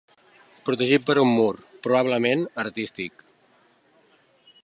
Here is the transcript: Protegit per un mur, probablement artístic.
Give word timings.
Protegit 0.69 1.03
per 1.09 1.15
un 1.23 1.29
mur, 1.33 1.51
probablement 1.89 2.47
artístic. 2.65 3.23